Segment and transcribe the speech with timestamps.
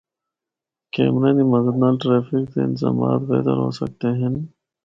[0.93, 4.35] کیمریاں دی مدد نال ٹریفک دے انتظامات بہتر ہو سکدے ہن۔